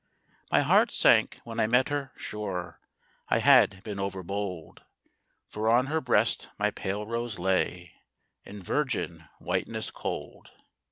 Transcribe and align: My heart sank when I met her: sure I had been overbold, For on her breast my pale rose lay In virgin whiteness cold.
My 0.51 0.61
heart 0.61 0.89
sank 0.89 1.39
when 1.43 1.59
I 1.59 1.67
met 1.67 1.89
her: 1.89 2.11
sure 2.17 2.79
I 3.29 3.37
had 3.37 3.83
been 3.83 3.99
overbold, 3.99 4.81
For 5.47 5.69
on 5.69 5.85
her 5.85 6.01
breast 6.01 6.49
my 6.57 6.71
pale 6.71 7.05
rose 7.05 7.37
lay 7.37 7.93
In 8.43 8.63
virgin 8.63 9.25
whiteness 9.37 9.91
cold. 9.91 10.49